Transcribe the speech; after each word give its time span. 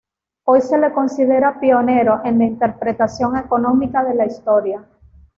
Hoy 0.45 0.61
se 0.61 0.79
le 0.79 0.91
considera 0.93 1.59
pionero 1.59 2.21
en 2.25 2.39
la 2.39 2.45
interpretación 2.45 3.37
económica 3.37 4.03
de 4.03 4.15
la 4.15 4.25
Historia. 4.25 4.83